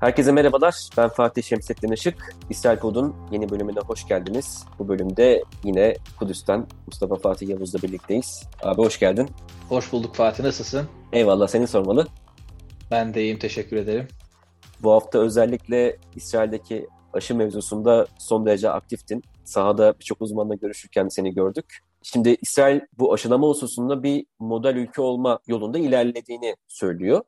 Herkese 0.00 0.32
merhabalar. 0.32 0.88
Ben 0.96 1.08
Fatih 1.08 1.42
Şemsettin 1.42 1.92
Işık. 1.92 2.34
İsrail 2.50 2.78
Pod'un 2.78 3.16
yeni 3.32 3.50
bölümüne 3.50 3.80
hoş 3.80 4.08
geldiniz. 4.08 4.64
Bu 4.78 4.88
bölümde 4.88 5.42
yine 5.64 5.96
Kudüs'ten 6.18 6.66
Mustafa 6.86 7.16
Fatih 7.16 7.48
Yavuz'la 7.48 7.82
birlikteyiz. 7.82 8.48
Abi 8.62 8.82
hoş 8.82 8.98
geldin. 8.98 9.28
Hoş 9.68 9.92
bulduk 9.92 10.14
Fatih. 10.14 10.44
Nasılsın? 10.44 10.88
Eyvallah. 11.12 11.48
Seni 11.48 11.66
sormalı. 11.66 12.06
Ben 12.90 13.14
de 13.14 13.22
iyiyim. 13.22 13.38
Teşekkür 13.38 13.76
ederim. 13.76 14.08
Bu 14.82 14.92
hafta 14.92 15.18
özellikle 15.18 15.96
İsrail'deki 16.16 16.88
aşı 17.12 17.34
mevzusunda 17.34 18.06
son 18.18 18.46
derece 18.46 18.70
aktiftin. 18.70 19.22
Sahada 19.44 19.94
birçok 19.98 20.22
uzmanla 20.22 20.54
görüşürken 20.54 21.08
seni 21.08 21.34
gördük. 21.34 21.78
Şimdi 22.02 22.36
İsrail 22.42 22.80
bu 22.98 23.12
aşılama 23.12 23.48
hususunda 23.48 24.02
bir 24.02 24.26
model 24.38 24.76
ülke 24.76 25.02
olma 25.02 25.38
yolunda 25.46 25.78
ilerlediğini 25.78 26.56
söylüyor 26.68 27.20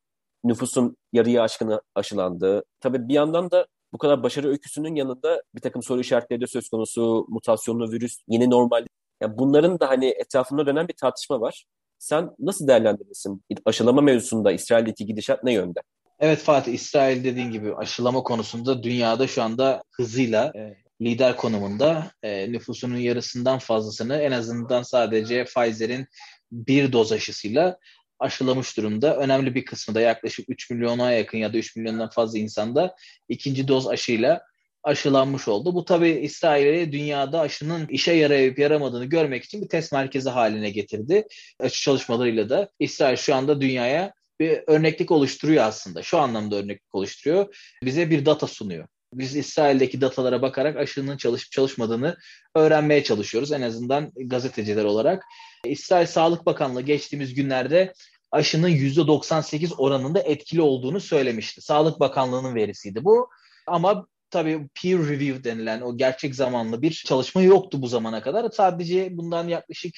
nüfusun 0.45 0.97
yarıya 1.13 1.43
aşkını 1.43 1.83
aşılandığı. 1.95 2.65
Tabii 2.81 3.09
bir 3.09 3.15
yandan 3.15 3.51
da 3.51 3.67
bu 3.93 3.99
kadar 3.99 4.23
başarı 4.23 4.49
öyküsünün 4.49 4.95
yanında 4.95 5.43
bir 5.55 5.61
takım 5.61 5.83
soru 5.83 6.01
işaretleri 6.01 6.41
de 6.41 6.47
söz 6.47 6.69
konusu. 6.69 7.27
Mutasyonlu 7.29 7.93
virüs, 7.93 8.19
yeni 8.29 8.51
normal. 8.51 8.87
Yani 9.23 9.39
bunların 9.39 9.81
da 9.81 9.89
hani 9.89 10.07
etrafında 10.07 10.67
dönen 10.67 10.89
bir 10.89 10.95
tartışma 10.95 11.41
var. 11.41 11.65
Sen 11.99 12.31
nasıl 12.39 12.69
değerlendirirsin? 12.69 13.43
Aşılama 13.65 14.01
mevzusunda 14.01 14.53
İsrail'deki 14.53 15.07
gidişat 15.07 15.45
ne 15.45 15.53
yönde? 15.53 15.81
Evet 16.21 16.39
Fatih, 16.39 16.73
İsrail 16.73 17.25
dediğin 17.25 17.51
gibi 17.51 17.75
aşılama 17.75 18.23
konusunda 18.23 18.83
dünyada 18.83 19.27
şu 19.27 19.43
anda 19.43 19.83
hızıyla 19.91 20.53
e, 20.57 20.77
lider 21.01 21.37
konumunda. 21.37 22.11
E, 22.23 22.53
nüfusunun 22.53 22.97
yarısından 22.97 23.59
fazlasını 23.59 24.17
en 24.17 24.33
azından 24.33 24.83
sadece 24.83 25.45
Pfizer'in 25.45 26.07
bir 26.53 26.93
doz 26.93 27.13
aşısıyla 27.13 27.79
aşılamış 28.23 28.77
durumda. 28.77 29.17
Önemli 29.17 29.55
bir 29.55 29.65
kısmı 29.65 29.95
da 29.95 30.01
yaklaşık 30.01 30.51
3 30.51 30.71
milyona 30.71 31.13
yakın 31.13 31.39
ya 31.39 31.53
da 31.53 31.59
3 31.59 31.77
milyondan 31.77 32.11
fazla 32.11 32.39
insanda 32.39 32.97
ikinci 33.29 33.69
doz 33.69 33.89
aşıyla 33.89 34.43
aşılanmış 34.83 35.49
oldu. 35.49 35.75
Bu 35.75 35.85
tabii 35.85 36.11
İsrail'i 36.11 36.93
dünyada 36.93 37.41
aşının 37.41 37.87
işe 37.87 38.13
yarayıp 38.13 38.59
yaramadığını 38.59 39.05
görmek 39.05 39.45
için 39.45 39.63
bir 39.63 39.69
test 39.69 39.93
merkezi 39.93 40.31
haline 40.31 40.71
getirdi. 40.71 41.27
Aşı 41.61 41.83
çalışmalarıyla 41.83 42.51
da 42.51 42.69
İsrail 42.79 43.17
şu 43.17 43.35
anda 43.35 43.61
dünyaya 43.61 44.13
bir 44.41 44.61
örneklik 44.67 45.11
oluşturuyor 45.11 45.65
aslında. 45.65 46.03
Şu 46.03 46.19
anlamda 46.19 46.57
örneklik 46.57 46.95
oluşturuyor. 46.95 47.57
Bize 47.85 48.11
bir 48.11 48.27
data 48.27 48.47
sunuyor. 48.47 48.87
Biz 49.15 49.37
İsrail'deki 49.37 50.01
datalara 50.01 50.43
bakarak 50.43 50.77
aşının 50.77 51.17
çalışıp 51.17 51.53
çalışmadığını 51.53 52.17
öğrenmeye 52.55 53.05
çalışıyoruz. 53.05 53.53
En 53.53 53.63
azından 53.63 54.13
gazeteciler 54.17 54.85
olarak. 54.85 55.25
İsrail 55.67 56.07
Sağlık 56.07 56.47
Bakanlığı 56.47 56.83
geçtiğimiz 56.83 57.35
günlerde 57.35 57.93
aşının 58.33 58.69
%98 58.69 59.75
oranında 59.77 60.21
etkili 60.21 60.61
olduğunu 60.61 61.01
söylemişti. 61.01 61.61
Sağlık 61.61 62.01
Bakanlığı'nın 62.01 62.55
verisiydi 62.55 63.05
bu. 63.05 63.29
Ama 63.67 64.07
tabii 64.31 64.69
peer 64.83 64.99
review 64.99 65.45
denilen 65.45 65.81
o 65.81 65.97
gerçek 65.97 66.35
zamanlı 66.35 66.83
bir 66.83 66.93
çalışma 67.07 67.43
yoktu 67.43 67.83
bu 67.83 67.87
zamana 67.87 68.23
kadar. 68.23 68.51
Sadece 68.51 69.17
bundan 69.17 69.49
yaklaşık 69.49 69.95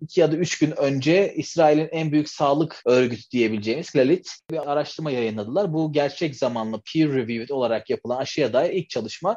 iki 0.00 0.20
ya 0.20 0.32
da 0.32 0.36
üç 0.36 0.58
gün 0.58 0.70
önce 0.70 1.34
İsrail'in 1.36 1.88
en 1.92 2.12
büyük 2.12 2.28
sağlık 2.28 2.82
örgütü 2.86 3.30
diyebileceğimiz 3.30 3.90
Clalit 3.90 4.30
bir 4.50 4.72
araştırma 4.72 5.10
yayınladılar. 5.10 5.72
Bu 5.72 5.92
gerçek 5.92 6.36
zamanlı 6.36 6.82
peer 6.92 7.08
review 7.08 7.54
olarak 7.54 7.90
yapılan 7.90 8.16
aşıya 8.16 8.52
dair 8.52 8.70
ilk 8.70 8.90
çalışma. 8.90 9.36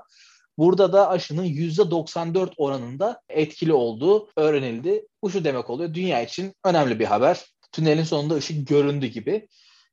Burada 0.58 0.94
da 0.94 1.10
aşının 1.10 1.46
%94 1.46 2.54
oranında 2.58 3.22
etkili 3.30 3.74
olduğu 3.74 4.30
öğrenildi. 4.38 5.08
Bu 5.22 5.30
şu 5.30 5.44
demek 5.44 5.70
oluyor. 5.70 5.94
Dünya 5.94 6.22
için 6.22 6.54
önemli 6.66 7.00
bir 7.00 7.06
haber 7.06 7.46
tünelin 7.76 8.04
sonunda 8.04 8.36
ışık 8.36 8.68
göründü 8.68 9.08
gibi. 9.08 9.48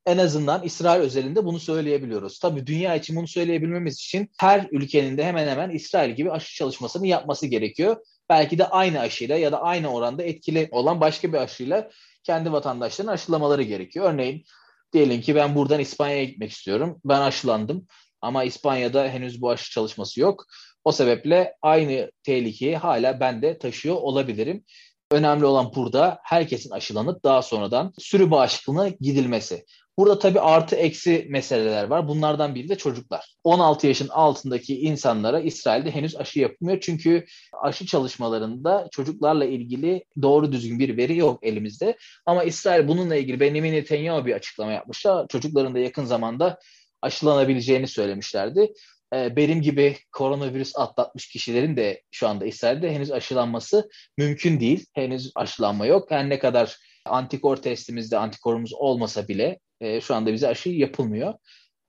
En 0.06 0.18
azından 0.18 0.62
İsrail 0.62 1.00
özelinde 1.00 1.44
bunu 1.44 1.60
söyleyebiliyoruz. 1.60 2.38
Tabii 2.38 2.66
dünya 2.66 2.94
için 2.94 3.16
bunu 3.16 3.28
söyleyebilmemiz 3.28 3.94
için 3.94 4.30
her 4.38 4.68
ülkenin 4.70 5.18
de 5.18 5.24
hemen 5.24 5.48
hemen 5.48 5.70
İsrail 5.70 6.10
gibi 6.10 6.30
aşı 6.30 6.54
çalışmasını 6.54 7.06
yapması 7.06 7.46
gerekiyor. 7.46 7.96
Belki 8.28 8.58
de 8.58 8.66
aynı 8.66 9.00
aşıyla 9.00 9.36
ya 9.36 9.52
da 9.52 9.62
aynı 9.62 9.92
oranda 9.92 10.22
etkili 10.22 10.68
olan 10.70 11.00
başka 11.00 11.32
bir 11.32 11.38
aşıyla 11.38 11.90
kendi 12.24 12.52
vatandaşlarının 12.52 13.12
aşılamaları 13.12 13.62
gerekiyor. 13.62 14.12
Örneğin 14.12 14.44
diyelim 14.92 15.20
ki 15.20 15.34
ben 15.34 15.54
buradan 15.54 15.80
İspanya'ya 15.80 16.24
gitmek 16.24 16.50
istiyorum. 16.50 17.00
Ben 17.04 17.20
aşılandım 17.20 17.86
ama 18.20 18.44
İspanya'da 18.44 19.08
henüz 19.08 19.42
bu 19.42 19.50
aşı 19.50 19.70
çalışması 19.70 20.20
yok. 20.20 20.46
O 20.84 20.92
sebeple 20.92 21.54
aynı 21.62 22.10
tehlikeyi 22.22 22.76
hala 22.76 23.20
ben 23.20 23.42
de 23.42 23.58
taşıyor 23.58 23.96
olabilirim. 23.96 24.64
Önemli 25.12 25.44
olan 25.44 25.72
burada 25.76 26.18
herkesin 26.22 26.70
aşılanıp 26.70 27.24
daha 27.24 27.42
sonradan 27.42 27.92
sürü 27.98 28.30
bağışıklığına 28.30 28.88
gidilmesi. 28.88 29.64
Burada 29.98 30.18
tabii 30.18 30.40
artı 30.40 30.76
eksi 30.76 31.26
meseleler 31.30 31.84
var. 31.84 32.08
Bunlardan 32.08 32.54
biri 32.54 32.68
de 32.68 32.76
çocuklar. 32.76 33.34
16 33.44 33.86
yaşın 33.86 34.08
altındaki 34.08 34.80
insanlara 34.80 35.40
İsrail'de 35.40 35.90
henüz 35.90 36.16
aşı 36.16 36.40
yapılmıyor. 36.40 36.80
Çünkü 36.80 37.24
aşı 37.62 37.86
çalışmalarında 37.86 38.88
çocuklarla 38.92 39.44
ilgili 39.44 40.04
doğru 40.22 40.52
düzgün 40.52 40.78
bir 40.78 40.96
veri 40.96 41.16
yok 41.16 41.38
elimizde. 41.42 41.96
Ama 42.26 42.44
İsrail 42.44 42.88
bununla 42.88 43.16
ilgili 43.16 43.40
Benjamin 43.40 43.72
Netanyahu 43.72 44.26
bir 44.26 44.34
açıklama 44.34 44.72
yapmışlar. 44.72 45.28
Çocukların 45.28 45.74
da 45.74 45.78
yakın 45.78 46.04
zamanda 46.04 46.58
aşılanabileceğini 47.02 47.88
söylemişlerdi. 47.88 48.72
Ee, 49.14 49.36
benim 49.36 49.62
gibi 49.62 49.96
koronavirüs 50.12 50.72
atlatmış 50.76 51.28
kişilerin 51.28 51.76
de 51.76 52.02
şu 52.10 52.28
anda 52.28 52.46
İsrail'de 52.46 52.94
henüz 52.94 53.12
aşılanması 53.12 53.90
mümkün 54.18 54.60
değil. 54.60 54.86
Henüz 54.92 55.32
aşılanma 55.34 55.86
yok. 55.86 56.10
Her 56.10 56.28
ne 56.28 56.38
kadar 56.38 56.76
antikor 57.06 57.56
testimizde 57.56 58.18
antikorumuz 58.18 58.74
olmasa 58.74 59.28
bile 59.28 59.58
e, 59.80 60.00
şu 60.00 60.14
anda 60.14 60.32
bize 60.32 60.48
aşı 60.48 60.68
yapılmıyor. 60.68 61.34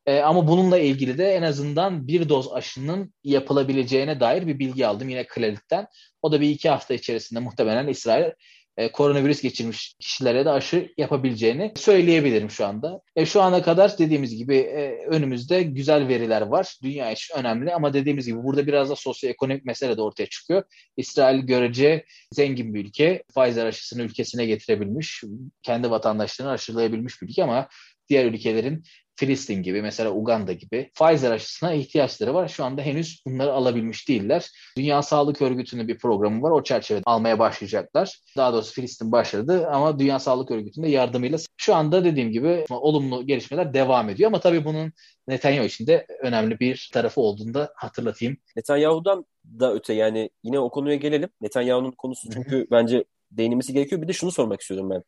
E, 0.06 0.20
ama 0.20 0.48
bununla 0.48 0.80
ilgili 0.80 1.18
de 1.18 1.34
en 1.34 1.44
azından 1.44 2.08
bir 2.08 2.30
doz 2.30 2.54
aşının 2.54 3.14
yapılabileceğine 3.24 4.20
dair 4.20 4.48
bir 4.48 4.60
bilgi 4.60 4.88
aldım 4.88 5.10
yine 5.10 5.26
Clarit'ten. 5.36 5.88
O 6.22 6.32
da 6.32 6.42
bir 6.42 6.50
iki 6.50 6.70
hafta 6.70 6.94
içerisinde 6.94 7.40
muhtemelen 7.40 7.88
İsrail 7.88 8.32
e, 8.78 8.92
koronavirüs 8.92 9.42
geçirmiş 9.42 9.96
kişilere 10.00 10.46
de 10.46 10.50
aşı 10.50 10.94
yapabileceğini 10.98 11.74
söyleyebilirim 11.76 12.50
şu 12.50 12.66
anda. 12.66 13.02
E, 13.16 13.26
şu 13.26 13.42
ana 13.42 13.62
kadar 13.62 13.98
dediğimiz 13.98 14.36
gibi 14.36 14.58
e, 14.58 15.06
önümüzde 15.08 15.64
güzel 15.64 16.08
veriler 16.08 16.42
var. 16.42 16.76
Dünya 16.84 17.12
için 17.12 17.36
önemli 17.36 17.74
ama 17.74 17.94
dediğimiz 17.94 18.26
gibi 18.26 18.44
burada 18.44 18.68
biraz 18.68 18.90
da 18.90 18.96
sosyoekonomik 18.96 19.66
mesele 19.66 19.98
de 19.98 20.02
ortaya 20.02 20.26
çıkıyor. 20.26 20.64
İsrail 20.98 21.40
görece 21.40 22.06
zengin 22.32 22.74
bir 22.74 22.86
ülke. 22.86 23.24
Pfizer 23.36 23.66
aşısını 23.66 24.02
ülkesine 24.02 24.46
getirebilmiş, 24.46 25.24
kendi 25.62 25.92
vatandaşlarını 25.92 26.52
aşılayabilmiş 26.52 27.22
bir 27.22 27.28
ülke 27.28 27.44
ama 27.44 27.68
diğer 28.10 28.26
ülkelerin 28.26 28.84
Filistin 29.16 29.64
gibi 29.64 29.82
mesela 29.82 30.12
Uganda 30.12 30.54
gibi 30.54 30.92
Pfizer 30.96 31.32
aşısına 31.32 31.74
ihtiyaçları 31.74 32.34
var. 32.34 32.48
Şu 32.48 32.64
anda 32.64 32.82
henüz 32.82 33.22
bunları 33.28 33.54
alabilmiş 33.54 34.10
değiller. 34.10 34.50
Dünya 34.78 35.02
Sağlık 35.02 35.42
Örgütü'nün 35.42 35.88
bir 35.88 35.98
programı 35.98 36.42
var. 36.42 36.52
O 36.52 36.64
çerçevede 36.64 37.04
almaya 37.06 37.40
başlayacaklar. 37.40 38.20
Daha 38.38 38.54
doğrusu 38.54 38.74
Filistin 38.74 39.12
başladı 39.12 39.68
ama 39.68 40.00
Dünya 40.00 40.20
Sağlık 40.20 40.52
Örgütü'nün 40.52 40.86
de 40.86 40.92
yardımıyla 40.92 41.38
şu 41.58 41.76
anda 41.76 42.06
dediğim 42.06 42.32
gibi 42.32 42.66
olumlu 42.70 43.28
gelişmeler 43.28 43.74
devam 43.74 44.10
ediyor. 44.10 44.28
Ama 44.28 44.40
tabii 44.40 44.66
bunun 44.66 44.94
Netanyahu 45.28 45.66
için 45.66 45.88
de 45.88 46.06
önemli 46.22 46.60
bir 46.60 46.90
tarafı 46.94 47.22
olduğunu 47.22 47.54
da 47.54 47.74
hatırlatayım. 47.76 48.38
Netanyahu'dan 48.56 49.26
da 49.46 49.74
öte 49.74 49.94
yani 49.94 50.30
yine 50.44 50.60
o 50.60 50.70
konuya 50.70 50.96
gelelim. 50.96 51.30
Netanyahu'nun 51.42 51.92
konusu 51.92 52.30
çünkü 52.34 52.58
Hı-hı. 52.58 52.68
bence 52.72 53.04
değinilmesi 53.32 53.74
gerekiyor. 53.74 54.02
Bir 54.02 54.08
de 54.08 54.14
şunu 54.14 54.32
sormak 54.32 54.62
istiyorum 54.62 54.90
ben. 54.90 55.04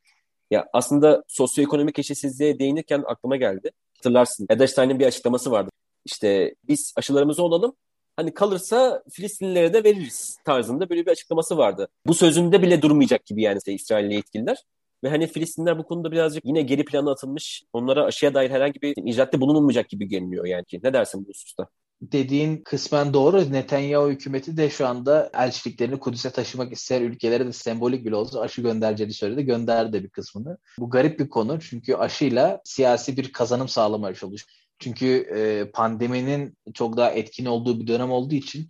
Ya 0.51 0.67
aslında 0.73 1.23
sosyoekonomik 1.27 1.99
eşitsizliğe 1.99 2.59
değinirken 2.59 3.03
aklıma 3.07 3.35
geldi. 3.35 3.71
Hatırlarsın. 4.05 4.47
Edelstein'in 4.49 4.99
bir 4.99 5.05
açıklaması 5.05 5.51
vardı. 5.51 5.69
İşte 6.05 6.55
biz 6.63 6.93
aşılarımızı 6.95 7.43
olalım. 7.43 7.75
Hani 8.15 8.33
kalırsa 8.33 9.03
Filistinlilere 9.11 9.73
de 9.73 9.83
veririz 9.83 10.37
tarzında 10.45 10.89
böyle 10.89 11.05
bir 11.05 11.11
açıklaması 11.11 11.57
vardı. 11.57 11.87
Bu 12.07 12.13
sözünde 12.13 12.61
bile 12.61 12.81
durmayacak 12.81 13.25
gibi 13.25 13.41
yani 13.41 13.57
işte 13.57 13.73
İsrailli 13.73 14.13
yetkililer. 14.13 14.57
Ve 15.03 15.09
hani 15.09 15.27
Filistinler 15.27 15.77
bu 15.79 15.83
konuda 15.83 16.11
birazcık 16.11 16.45
yine 16.45 16.61
geri 16.61 16.85
plana 16.85 17.11
atılmış. 17.11 17.63
Onlara 17.73 18.03
aşıya 18.05 18.33
dair 18.33 18.49
herhangi 18.49 18.81
bir 18.81 18.95
icraatte 19.05 19.41
bulunulmayacak 19.41 19.89
gibi 19.89 20.05
görünüyor 20.05 20.45
yani. 20.45 20.63
Ne 20.83 20.93
dersin 20.93 21.25
bu 21.25 21.29
hususta? 21.29 21.67
Dediğin 22.01 22.57
kısmen 22.63 23.13
doğru. 23.13 23.51
Netanyahu 23.51 24.09
hükümeti 24.09 24.57
de 24.57 24.69
şu 24.69 24.87
anda 24.87 25.29
elçiliklerini 25.33 25.99
Kudüs'e 25.99 26.29
taşımak 26.29 26.73
isteyen 26.73 27.01
ülkelere 27.01 27.47
de 27.47 27.53
sembolik 27.53 28.05
bile 28.05 28.15
olsa 28.15 28.39
aşı 28.39 28.61
göndereceğini 28.61 29.13
söyledi. 29.13 29.45
Gönderdi 29.45 29.93
de 29.93 30.03
bir 30.03 30.09
kısmını. 30.09 30.57
Bu 30.79 30.89
garip 30.89 31.19
bir 31.19 31.29
konu 31.29 31.59
çünkü 31.59 31.95
aşıyla 31.95 32.61
siyasi 32.63 33.17
bir 33.17 33.33
kazanım 33.33 33.67
sağlamaya 33.67 34.15
çalışıyor. 34.15 34.49
Çünkü 34.79 35.07
e, 35.35 35.71
pandeminin 35.71 36.57
çok 36.73 36.97
daha 36.97 37.11
etkin 37.11 37.45
olduğu 37.45 37.79
bir 37.79 37.87
dönem 37.87 38.11
olduğu 38.11 38.35
için 38.35 38.69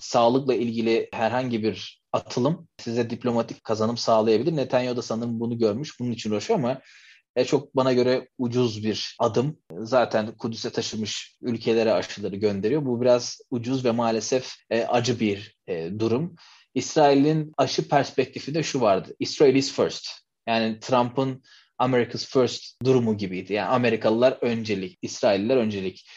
sağlıkla 0.00 0.54
ilgili 0.54 1.08
herhangi 1.12 1.62
bir 1.62 2.02
atılım 2.12 2.68
size 2.78 3.10
diplomatik 3.10 3.64
kazanım 3.64 3.96
sağlayabilir. 3.96 4.56
Netanyahu 4.56 4.96
da 4.96 5.02
sanırım 5.02 5.40
bunu 5.40 5.58
görmüş. 5.58 6.00
Bunun 6.00 6.12
için 6.12 6.30
uğraşıyor 6.30 6.58
ama 6.58 6.80
e, 7.38 7.44
çok 7.44 7.76
bana 7.76 7.92
göre 7.92 8.28
ucuz 8.38 8.84
bir 8.84 9.16
adım. 9.18 9.58
Zaten 9.78 10.36
Kudüs'e 10.36 10.70
taşımış 10.70 11.36
ülkelere 11.42 11.92
aşıları 11.92 12.36
gönderiyor. 12.36 12.84
Bu 12.84 13.00
biraz 13.00 13.40
ucuz 13.50 13.84
ve 13.84 13.90
maalesef 13.90 14.54
e, 14.70 14.84
acı 14.84 15.20
bir 15.20 15.56
e, 15.66 15.90
durum. 15.98 16.36
İsrail'in 16.74 17.52
aşı 17.58 17.88
perspektifi 17.88 18.54
de 18.54 18.62
şu 18.62 18.80
vardı. 18.80 19.16
Israel 19.18 19.54
is 19.54 19.72
first. 19.72 20.08
Yani 20.48 20.80
Trump'ın 20.80 21.42
America's 21.78 22.26
first 22.26 22.84
durumu 22.84 23.16
gibiydi. 23.16 23.52
Yani 23.52 23.68
Amerikalılar 23.68 24.38
öncelik, 24.40 24.98
İsrailliler 25.02 25.56
öncelik. 25.56 26.08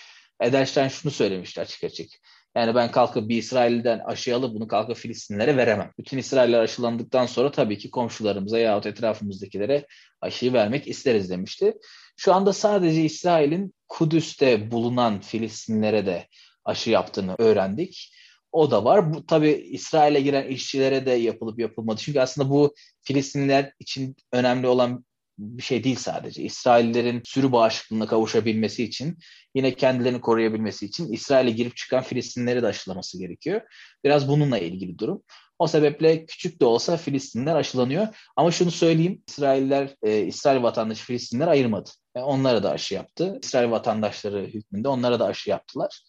Edelstein 0.42 0.88
şunu 0.88 1.12
söylemişti 1.12 1.62
açık 1.62 1.84
açık. 1.84 2.10
Yani 2.56 2.76
ben 2.76 2.92
kalkıp 2.92 3.30
bir 3.30 3.38
İsrail'den 3.38 4.00
aşı 4.00 4.36
alıp 4.36 4.56
bunu 4.56 4.68
kalkıp 4.68 4.98
Filistinlere 4.98 5.58
veremem. 5.58 5.92
Bütün 6.00 6.18
İsrailler 6.18 6.60
aşılandıktan 6.60 7.26
sonra 7.26 7.52
tabii 7.52 7.78
ki 7.78 7.92
komşularımıza 7.92 8.60
yahut 8.60 8.86
etrafımızdakilere 8.86 9.86
aşıyı 10.22 10.54
vermek 10.54 10.88
isteriz 10.88 11.30
demişti. 11.30 11.74
Şu 12.18 12.34
anda 12.34 12.54
sadece 12.54 13.04
İsrail'in 13.04 13.74
Kudüs'te 13.88 14.72
bulunan 14.72 15.22
Filistinlere 15.22 16.06
de 16.06 16.28
aşı 16.66 16.90
yaptığını 16.90 17.36
öğrendik. 17.38 18.14
O 18.52 18.72
da 18.72 18.86
var. 18.86 19.14
Bu 19.14 19.26
tabii 19.26 19.52
İsrail'e 19.52 20.22
giren 20.22 20.48
işçilere 20.48 21.06
de 21.06 21.12
yapılıp 21.12 21.60
yapılmadı. 21.60 22.02
Çünkü 22.02 22.20
aslında 22.20 22.50
bu 22.50 22.74
Filistinliler 23.04 23.74
için 23.80 24.16
önemli 24.32 24.68
olan 24.68 25.06
bir 25.42 25.64
şey 25.64 25.84
değil 25.84 25.96
sadece. 25.96 26.44
İsraillerin 26.44 27.22
sürü 27.26 27.52
bağışıklığına 27.52 28.08
kavuşabilmesi 28.08 28.84
için, 28.84 29.18
yine 29.56 29.74
kendilerini 29.74 30.22
koruyabilmesi 30.22 30.86
için 30.86 31.14
İsrail'e 31.14 31.52
girip 31.52 31.76
çıkan 31.76 32.04
Filistinleri 32.04 32.62
de 32.62 32.68
aşılaması 32.68 33.20
gerekiyor. 33.20 33.62
Biraz 34.04 34.28
bununla 34.28 34.58
ilgili 34.58 35.00
durum. 35.00 35.24
O 35.60 35.68
sebeple 35.68 36.26
küçük 36.26 36.62
de 36.62 36.66
olsa 36.66 36.98
Filistinler 36.98 37.56
aşılanıyor. 37.56 38.08
Ama 38.36 38.52
şunu 38.52 38.72
söyleyeyim, 38.72 39.24
İsrailler, 39.28 39.96
e, 40.04 40.20
İsrail 40.20 40.64
vatandaşı 40.64 41.06
Filistinler 41.06 41.48
ayırmadı. 41.48 41.90
E, 42.16 42.20
onlara 42.20 42.64
da 42.64 42.72
aşı 42.72 42.94
yaptı. 42.94 43.40
İsrail 43.44 43.72
vatandaşları 43.72 44.48
hükmünde 44.48 44.88
onlara 44.88 45.20
da 45.20 45.26
aşı 45.26 45.50
yaptılar. 45.50 46.02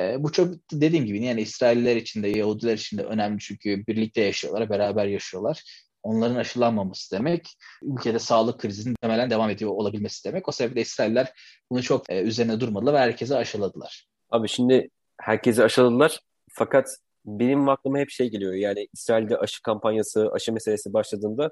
E, 0.00 0.22
bu 0.22 0.32
çok 0.32 0.54
dediğim 0.72 1.06
gibi 1.06 1.24
yani 1.24 1.40
İsrailler 1.40 1.96
için 1.96 2.22
de 2.22 2.28
Yahudiler 2.28 2.74
için 2.74 2.98
de 2.98 3.02
önemli 3.02 3.38
çünkü 3.40 3.86
birlikte 3.86 4.20
yaşıyorlar, 4.20 4.70
beraber 4.70 5.06
yaşıyorlar. 5.06 5.87
Onların 6.02 6.36
aşılanmaması 6.36 7.16
demek, 7.16 7.56
ülkede 7.82 8.18
sağlık 8.18 8.60
krizinin 8.60 8.94
temelen 8.94 9.30
devam 9.30 9.50
ediyor 9.50 9.70
olabilmesi 9.70 10.24
demek. 10.24 10.48
O 10.48 10.52
sebeple 10.52 10.80
İsrailler 10.80 11.32
bunu 11.70 11.82
çok 11.82 12.10
e, 12.10 12.22
üzerine 12.22 12.60
durmadılar 12.60 12.94
ve 12.94 12.98
herkese 12.98 13.36
aşıladılar. 13.36 14.06
Abi 14.30 14.48
şimdi 14.48 14.90
herkese 15.20 15.64
aşıladılar 15.64 16.20
fakat 16.50 16.88
benim 17.24 17.68
aklıma 17.68 17.98
hep 17.98 18.10
şey 18.10 18.30
geliyor. 18.30 18.52
Yani 18.52 18.88
İsrail'de 18.92 19.38
aşı 19.38 19.62
kampanyası, 19.62 20.30
aşı 20.32 20.52
meselesi 20.52 20.92
başladığında 20.92 21.50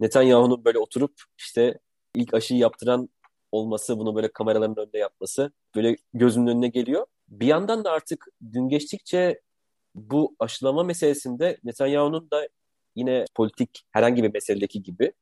Netanyahu'nun 0.00 0.64
böyle 0.64 0.78
oturup 0.78 1.12
işte 1.38 1.78
ilk 2.14 2.34
aşıyı 2.34 2.60
yaptıran 2.60 3.08
olması, 3.52 3.98
bunu 3.98 4.16
böyle 4.16 4.32
kameraların 4.32 4.78
önünde 4.78 4.98
yapması 4.98 5.52
böyle 5.76 5.96
gözümün 6.14 6.46
önüne 6.46 6.68
geliyor. 6.68 7.06
Bir 7.28 7.46
yandan 7.46 7.84
da 7.84 7.90
artık 7.90 8.26
gün 8.40 8.68
geçtikçe 8.68 9.40
bu 9.94 10.36
aşılama 10.38 10.82
meselesinde 10.82 11.58
Netanyahu'nun 11.64 12.30
da 12.30 12.48
yine 12.94 13.24
politik 13.34 13.84
herhangi 13.90 14.22
bir 14.22 14.32
meseledeki 14.32 14.82
gibi 14.82 15.12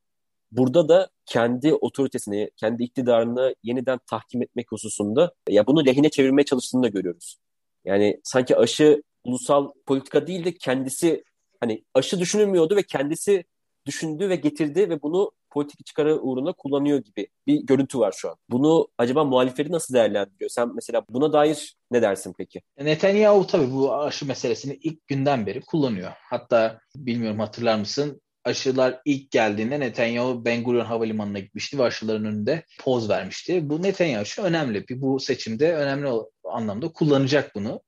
burada 0.53 0.89
da 0.89 1.11
kendi 1.27 1.75
otoritesini, 1.75 2.51
kendi 2.57 2.83
iktidarını 2.83 3.55
yeniden 3.63 3.99
tahkim 4.07 4.43
etmek 4.43 4.73
hususunda 4.73 5.35
ya 5.49 5.67
bunu 5.67 5.87
lehine 5.87 6.11
çevirmeye 6.11 6.45
çalıştığını 6.45 6.83
da 6.83 6.89
görüyoruz. 6.89 7.37
Yani 7.85 8.21
sanki 8.25 8.57
aşı 8.57 9.03
ulusal 9.25 9.73
politika 9.87 10.27
değil 10.27 10.45
de 10.45 10.55
kendisi 10.55 11.25
hani 11.61 11.85
aşı 11.95 12.21
düşünülmüyordu 12.21 12.77
ve 12.77 12.83
kendisi 12.83 13.45
düşündü 13.87 14.29
ve 14.29 14.37
getirdi 14.37 14.91
ve 14.91 15.03
bunu 15.03 15.33
politik 15.53 15.87
çıkarı 15.87 16.21
uğruna 16.21 16.53
kullanıyor 16.53 16.99
gibi 16.99 17.29
bir 17.47 17.63
görüntü 17.63 17.99
var 17.99 18.13
şu 18.17 18.31
an. 18.31 18.37
Bunu 18.51 18.89
acaba 18.99 19.25
muhalifleri 19.25 19.73
nasıl 19.73 19.95
değerlendiriyor? 19.95 20.51
Sen 20.51 20.75
mesela 20.75 21.03
buna 21.09 21.33
dair 21.33 21.77
ne 21.91 22.03
dersin 22.03 22.35
peki? 22.39 22.63
Netanyahu 22.79 23.47
tabii 23.47 23.73
bu 23.73 23.95
aşı 23.95 24.27
meselesini 24.27 24.75
ilk 24.75 25.07
günden 25.07 25.47
beri 25.47 25.61
kullanıyor. 25.61 26.13
Hatta 26.31 26.81
bilmiyorum 26.97 27.39
hatırlar 27.39 27.79
mısın? 27.79 28.23
aşılar 28.45 29.01
ilk 29.05 29.31
geldiğinde 29.31 29.81
Netanyahu 29.81 30.45
Ben 30.45 30.65
Gurion 30.65 30.85
Havalimanı'na 30.85 31.39
gitmişti 31.39 31.79
ve 31.79 31.83
aşıların 31.83 32.25
önünde 32.25 32.65
poz 32.81 33.11
vermişti. 33.11 33.71
Bu 33.71 33.83
Netanyahu 33.83 34.25
şu 34.25 34.43
önemli. 34.43 34.85
Bu 34.91 35.21
seçimde 35.21 35.75
önemli 35.75 36.09
anlamda 36.45 36.89
kullanacak 36.93 37.55
bunu. 37.55 37.83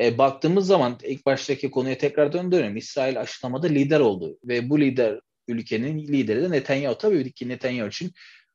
E, 0.00 0.18
baktığımız 0.18 0.66
zaman 0.66 0.98
ilk 1.02 1.26
baştaki 1.26 1.70
konuya 1.70 1.98
tekrar 1.98 2.32
döndürelim. 2.32 2.76
İsrail 2.76 3.20
aşılamada 3.20 3.66
lider 3.66 4.00
oldu 4.00 4.38
ve 4.44 4.70
bu 4.70 4.80
lider 4.80 5.20
ülkenin 5.48 5.98
lideri 5.98 6.42
de 6.42 6.50
Netanyahu. 6.50 6.98
Tabii 6.98 7.32
ki 7.32 7.48
Netanyahu 7.48 7.88
için 7.88 8.12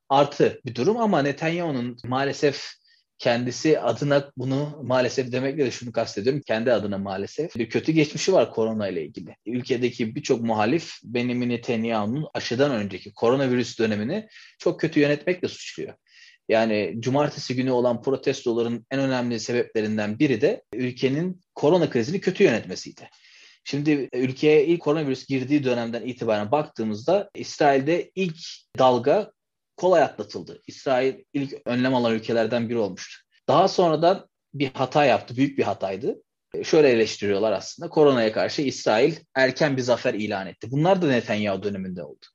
artı 0.09 0.61
bir 0.65 0.75
durum 0.75 0.97
ama 0.97 1.21
Netanyahu'nun 1.21 1.97
maalesef 2.05 2.77
kendisi 3.19 3.79
adına 3.79 4.31
bunu 4.37 4.79
maalesef 4.83 5.31
demekle 5.31 5.65
de 5.65 5.71
şunu 5.71 5.91
kastediyorum. 5.91 6.41
Kendi 6.47 6.73
adına 6.73 6.97
maalesef 6.97 7.55
bir 7.55 7.69
kötü 7.69 7.91
geçmişi 7.91 8.33
var 8.33 8.51
korona 8.51 8.87
ile 8.87 9.05
ilgili. 9.05 9.35
Ülkedeki 9.45 10.15
birçok 10.15 10.41
muhalif 10.41 10.93
Benjamin 11.03 11.49
Netanyahu'nun 11.49 12.27
aşıdan 12.33 12.71
önceki 12.71 13.13
koronavirüs 13.13 13.79
dönemini 13.79 14.27
çok 14.59 14.79
kötü 14.79 14.99
yönetmekle 14.99 15.47
suçluyor. 15.47 15.93
Yani 16.49 16.95
cumartesi 16.99 17.55
günü 17.55 17.71
olan 17.71 18.01
protestoların 18.01 18.85
en 18.91 18.99
önemli 18.99 19.39
sebeplerinden 19.39 20.19
biri 20.19 20.41
de 20.41 20.63
ülkenin 20.73 21.41
korona 21.55 21.89
krizini 21.89 22.21
kötü 22.21 22.43
yönetmesiydi. 22.43 23.09
Şimdi 23.69 24.09
ülkeye 24.13 24.65
ilk 24.65 24.81
koronavirüs 24.81 25.27
girdiği 25.27 25.63
dönemden 25.63 26.01
itibaren 26.01 26.51
baktığımızda 26.51 27.29
İsrail'de 27.35 28.11
ilk 28.15 28.37
dalga 28.79 29.31
kolay 29.77 30.01
atlatıldı. 30.01 30.61
İsrail 30.67 31.15
ilk 31.33 31.53
önlem 31.65 31.95
alan 31.95 32.13
ülkelerden 32.13 32.69
biri 32.69 32.77
olmuştu. 32.77 33.23
Daha 33.47 33.67
sonradan 33.67 34.27
bir 34.53 34.71
hata 34.73 35.05
yaptı. 35.05 35.37
Büyük 35.37 35.57
bir 35.57 35.63
hataydı. 35.63 36.15
E, 36.53 36.63
şöyle 36.63 36.89
eleştiriyorlar 36.89 37.51
aslında. 37.51 37.89
Koronaya 37.89 38.31
karşı 38.31 38.61
İsrail 38.61 39.15
erken 39.35 39.77
bir 39.77 39.81
zafer 39.81 40.13
ilan 40.13 40.47
etti. 40.47 40.67
Bunlar 40.71 41.01
da 41.01 41.07
Netanyahu 41.07 41.63
döneminde 41.63 42.03
oldu. 42.03 42.25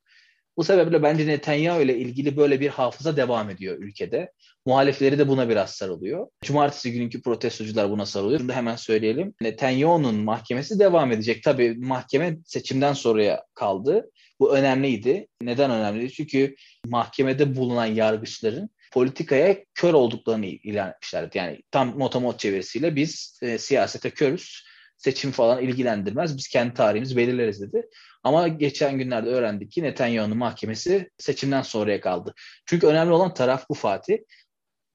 Bu 0.57 0.65
sebeple 0.65 1.03
bence 1.03 1.27
Netanyahu 1.27 1.81
ile 1.81 1.99
ilgili 1.99 2.37
böyle 2.37 2.61
bir 2.61 2.69
hafıza 2.69 3.17
devam 3.17 3.51
ediyor 3.51 3.79
ülkede. 3.79 4.33
Muhalifleri 4.67 5.19
de 5.19 5.29
buna 5.29 5.49
biraz 5.49 5.71
sarılıyor. 5.71 6.27
Cumartesi 6.43 6.93
günkü 6.93 7.23
protestocular 7.23 7.91
buna 7.91 8.07
sarılıyor. 8.07 8.41
Şimdi 8.41 8.53
hemen 8.53 8.77
söyleyelim. 8.77 9.35
Netanyahu'nun 9.41 10.15
mahkemesi 10.15 10.79
devam 10.79 11.13
edecek. 11.13 11.43
Tabii 11.43 11.75
mahkeme 11.79 12.39
seçimden 12.47 12.93
sonraya 12.93 13.45
kaldı. 13.55 14.11
Bu 14.41 14.57
önemliydi. 14.57 15.29
Neden 15.43 15.71
önemliydi? 15.71 16.13
Çünkü 16.13 16.55
mahkemede 16.87 17.57
bulunan 17.57 17.87
yargıçların 17.87 18.71
politikaya 18.93 19.57
kör 19.75 19.95
olduklarını 19.95 20.47
ilan 20.47 20.91
etmişlerdi. 20.91 21.39
Yani 21.39 21.63
tam 21.71 21.99
motomot 21.99 22.39
çevirisiyle 22.39 22.97
biz 22.97 23.39
e, 23.43 23.59
siyasete 23.59 24.11
körüz, 24.11 24.65
seçim 25.05 25.31
falan 25.31 25.63
ilgilendirmez, 25.63 26.37
biz 26.37 26.49
kendi 26.49 26.75
tarihimizi 26.75 27.17
belirleriz 27.17 27.61
dedi. 27.61 27.89
Ama 28.23 28.49
geçen 28.49 28.99
günlerde 28.99 29.29
öğrendik 29.29 29.73
ki 29.73 29.83
Netanyahu'nun 29.83 30.37
mahkemesi 30.37 31.11
seçimden 31.19 31.63
sonraya 31.63 32.01
kaldı. 32.01 32.35
Çünkü 32.67 32.87
önemli 32.87 33.13
olan 33.13 33.35
taraf 33.35 33.69
bu 33.69 33.75
Fatih. 33.75 34.19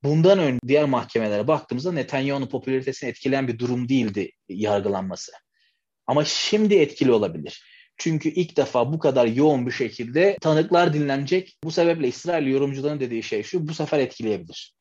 Bundan 0.04 0.40
önce 0.40 0.60
diğer 0.68 0.86
mahkemelere 0.86 1.48
baktığımızda 1.48 1.92
Netanyahu'nun 1.92 2.48
popülaritesini 2.48 3.10
etkileyen 3.10 3.48
bir 3.48 3.60
durum 3.60 3.90
değildi 3.90 4.32
yargılanması. 4.50 5.32
Ama 6.08 6.26
şimdi 6.26 6.76
etkili 6.76 7.12
olabilir. 7.12 7.64
Çünkü 7.98 8.30
ilk 8.30 8.58
defa 8.58 8.94
bu 8.94 9.00
kadar 9.00 9.26
yoğun 9.26 9.68
bir 9.68 9.72
şekilde 9.72 10.38
tanıklar 10.42 10.94
dinlenecek. 10.94 11.58
Bu 11.64 11.72
sebeple 11.72 12.08
İsrail 12.08 12.48
yorumcuların 12.48 13.00
dediği 13.00 13.24
şey 13.24 13.44
şu, 13.44 13.68
bu 13.68 13.74
sefer 13.74 14.00
etkileyebilir. 14.00 14.74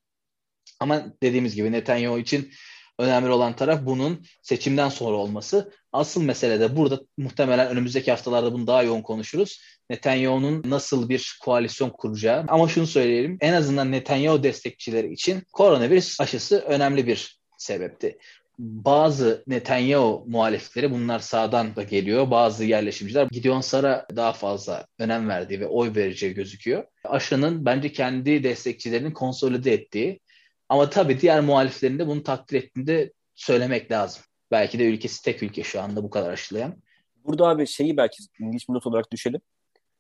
Ama 0.80 1.12
dediğimiz 1.23 1.54
gibi 1.54 1.73
Netanyahu 1.73 2.18
için 2.18 2.52
önemli 2.99 3.31
olan 3.31 3.57
taraf 3.57 3.81
bunun 3.83 4.25
seçimden 4.43 4.88
sonra 4.88 5.17
olması. 5.17 5.73
Asıl 5.93 6.23
mesele 6.23 6.61
de 6.61 6.76
burada 6.76 7.00
muhtemelen 7.17 7.69
önümüzdeki 7.69 8.11
haftalarda 8.11 8.53
bunu 8.53 8.67
daha 8.67 8.83
yoğun 8.83 9.03
konuşuruz. 9.03 9.61
Netanyahu'nun 9.91 10.62
nasıl 10.67 11.09
bir 11.09 11.38
koalisyon 11.45 11.91
kuracağı. 11.91 12.45
Ama 12.49 12.69
şunu 12.69 12.87
söyleyelim 12.87 13.38
en 13.41 13.53
azından 13.53 13.93
Netanyahu 13.93 14.43
destekçileri 14.43 15.12
için 15.12 15.43
koronavirüs 15.53 16.21
aşısı 16.21 16.59
önemli 16.59 17.07
bir 17.07 17.38
sebepti 17.59 18.19
bazı 18.59 19.45
Netanyahu 19.47 20.25
muhalifleri 20.26 20.91
bunlar 20.91 21.19
sağdan 21.19 21.76
da 21.76 21.83
geliyor. 21.83 22.31
Bazı 22.31 22.65
yerleşimciler 22.65 23.29
Gideon 23.31 23.61
Sar'a 23.61 24.07
daha 24.17 24.33
fazla 24.33 24.87
önem 24.99 25.29
verdiği 25.29 25.61
ve 25.61 25.67
oy 25.67 25.95
vereceği 25.95 26.35
gözüküyor. 26.35 26.85
Aşının 27.05 27.65
bence 27.67 27.93
kendi 27.93 28.43
destekçilerini 28.43 29.12
konsolide 29.12 29.73
ettiği 29.73 30.21
ama 30.68 30.90
tabii 30.90 31.20
diğer 31.20 31.40
muhaliflerin 31.40 31.99
de 31.99 32.06
bunu 32.06 32.23
takdir 32.23 32.62
ettiğini 32.62 33.12
söylemek 33.35 33.90
lazım. 33.90 34.23
Belki 34.50 34.78
de 34.78 34.85
ülkesi 34.85 35.25
tek 35.25 35.42
ülke 35.42 35.62
şu 35.62 35.80
anda 35.80 36.02
bu 36.02 36.11
kadar 36.11 36.32
aşılayan. 36.32 36.82
Burada 37.25 37.49
abi 37.49 37.66
şeyi 37.66 37.96
belki 37.96 38.23
ilginç 38.40 38.68
bir 38.68 38.75
not 38.75 38.87
olarak 38.87 39.12
düşelim. 39.12 39.40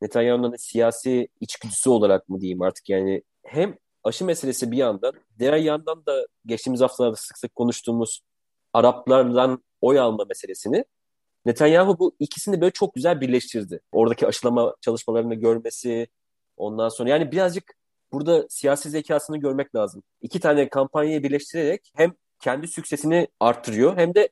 Netanyahu'nun 0.02 0.52
da 0.52 0.58
siyasi 0.58 1.28
içgüdüsü 1.40 1.90
olarak 1.90 2.28
mı 2.28 2.40
diyeyim 2.40 2.62
artık 2.62 2.88
yani 2.88 3.22
hem 3.44 3.76
aşı 4.04 4.24
meselesi 4.24 4.70
bir 4.70 4.76
yandan, 4.76 5.12
diğer 5.38 5.56
yandan 5.56 6.06
da 6.06 6.26
geçtiğimiz 6.46 6.80
haftalarda 6.80 7.16
sık 7.16 7.38
sık 7.38 7.54
konuştuğumuz 7.54 8.20
Araplardan 8.72 9.64
oy 9.80 9.98
alma 9.98 10.24
meselesini 10.24 10.84
Netanyahu 11.46 11.98
bu 11.98 12.16
ikisini 12.18 12.60
böyle 12.60 12.70
çok 12.70 12.94
güzel 12.94 13.20
birleştirdi. 13.20 13.80
Oradaki 13.92 14.26
aşılama 14.26 14.74
çalışmalarını 14.80 15.34
görmesi 15.34 16.08
ondan 16.56 16.88
sonra 16.88 17.10
yani 17.10 17.32
birazcık 17.32 17.74
burada 18.12 18.46
siyasi 18.48 18.90
zekasını 18.90 19.36
görmek 19.36 19.74
lazım. 19.74 20.02
İki 20.20 20.40
tane 20.40 20.68
kampanyayı 20.68 21.22
birleştirerek 21.22 21.90
hem 21.96 22.12
kendi 22.40 22.68
süksesini 22.68 23.28
arttırıyor 23.40 23.96
hem 23.96 24.14
de 24.14 24.28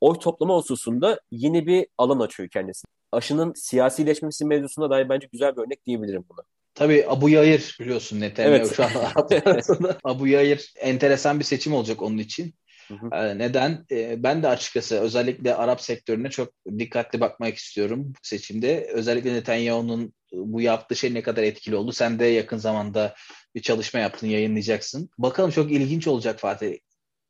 oy 0.00 0.18
toplama 0.18 0.56
hususunda 0.56 1.20
yeni 1.30 1.66
bir 1.66 1.86
alan 1.98 2.20
açıyor 2.20 2.48
kendisi. 2.48 2.84
Aşının 3.12 3.52
siyasileşmesi 3.56 4.44
mevzusunda 4.44 4.90
dair 4.90 5.08
bence 5.08 5.28
güzel 5.32 5.56
bir 5.56 5.62
örnek 5.62 5.86
diyebilirim 5.86 6.24
buna. 6.28 6.40
Tabii 6.74 7.04
Abu 7.08 7.28
Yayır 7.28 7.76
biliyorsun 7.80 8.20
Netanyahu 8.20 8.54
evet. 8.54 8.76
şu 8.76 8.84
anda 8.84 9.98
Abu 10.04 10.26
Yayır 10.26 10.72
enteresan 10.76 11.38
bir 11.38 11.44
seçim 11.44 11.74
olacak 11.74 12.02
onun 12.02 12.18
için. 12.18 12.54
Hı 12.88 12.94
hı. 12.94 13.08
Ee, 13.12 13.38
neden? 13.38 13.86
Ee, 13.90 14.22
ben 14.22 14.42
de 14.42 14.48
açıkçası 14.48 15.00
özellikle 15.00 15.54
Arap 15.54 15.80
sektörüne 15.80 16.30
çok 16.30 16.52
dikkatli 16.78 17.20
bakmak 17.20 17.56
istiyorum 17.56 18.04
bu 18.08 18.18
seçimde. 18.22 18.90
Özellikle 18.92 19.32
Netanyahu'nun 19.32 20.12
bu 20.44 20.60
yaptığı 20.60 20.96
şey 20.96 21.14
ne 21.14 21.22
kadar 21.22 21.42
etkili 21.42 21.76
oldu. 21.76 21.92
Sen 21.92 22.18
de 22.18 22.26
yakın 22.26 22.58
zamanda 22.58 23.14
bir 23.54 23.62
çalışma 23.62 24.00
yaptın, 24.00 24.26
yayınlayacaksın. 24.26 25.10
Bakalım 25.18 25.50
çok 25.50 25.72
ilginç 25.72 26.06
olacak 26.06 26.40
Fatih. 26.40 26.78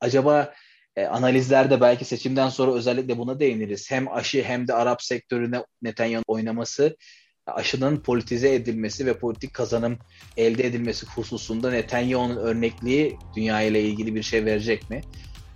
Acaba 0.00 0.54
e, 0.97 1.04
analizlerde 1.04 1.81
belki 1.81 2.04
seçimden 2.04 2.49
sonra 2.49 2.73
özellikle 2.73 3.19
buna 3.19 3.40
değiniriz. 3.40 3.90
Hem 3.90 4.12
aşı 4.12 4.42
hem 4.42 4.69
de 4.69 4.75
Arap 4.75 5.02
sektörüne 5.02 5.64
Netanyahu 5.83 6.25
oynaması 6.26 6.97
aşının 7.47 7.97
politize 7.97 8.54
edilmesi 8.54 9.07
ve 9.07 9.19
politik 9.19 9.54
kazanım 9.54 9.99
elde 10.37 10.66
edilmesi 10.66 11.07
hususunda 11.07 11.71
Netanyahu'nun 11.71 12.37
örnekliği 12.37 13.16
dünya 13.37 13.62
ile 13.62 13.83
ilgili 13.83 14.14
bir 14.14 14.23
şey 14.23 14.45
verecek 14.45 14.90
mi? 14.90 15.00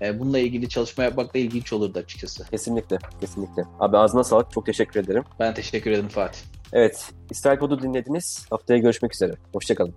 E, 0.00 0.18
bununla 0.18 0.38
ilgili 0.38 0.68
çalışma 0.68 1.04
yapmak 1.04 1.34
da 1.34 1.38
ilginç 1.38 1.72
olurdu 1.72 1.98
açıkçası. 1.98 2.50
Kesinlikle, 2.50 2.98
kesinlikle. 3.20 3.64
Abi 3.80 3.96
ağzına 3.98 4.24
sağlık. 4.24 4.52
Çok 4.52 4.66
teşekkür 4.66 5.00
ederim. 5.00 5.24
Ben 5.40 5.54
teşekkür 5.54 5.90
ederim 5.90 6.08
Fatih. 6.08 6.55
Evet, 6.72 7.10
İsrail 7.30 7.58
Pod'u 7.58 7.82
dinlediniz. 7.82 8.46
Haftaya 8.50 8.78
görüşmek 8.78 9.14
üzere. 9.14 9.32
Hoşçakalın. 9.52 9.94